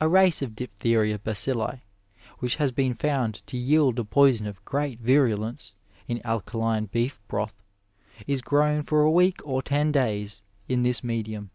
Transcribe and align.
A 0.00 0.08
race 0.08 0.42
of 0.42 0.56
diphtheria 0.56 1.16
bacilli, 1.20 1.82
which 2.40 2.56
has 2.56 2.72
been 2.72 2.92
found 2.92 3.46
to 3.46 3.56
yield 3.56 4.00
a 4.00 4.04
poison 4.04 4.48
of 4.48 4.64
great 4.64 4.98
virulence 4.98 5.74
in 6.08 6.20
alkaline 6.26 6.86
beef 6.86 7.20
broth, 7.28 7.62
is 8.26 8.42
grown 8.42 8.82
for 8.82 9.02
a 9.02 9.10
week 9.12 9.36
or 9.44 9.62
ten 9.62 9.92
days 9.92 10.42
in 10.68 10.82
this 10.82 11.04
medium. 11.04 11.50